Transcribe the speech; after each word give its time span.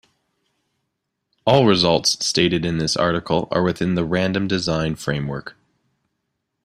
All 1.45 1.67
results 1.67 2.25
stated 2.25 2.65
in 2.65 2.79
this 2.79 2.97
article 2.97 3.47
are 3.51 3.61
within 3.61 3.93
the 3.93 4.03
random 4.03 4.47
design 4.47 4.95
framework. 4.95 5.55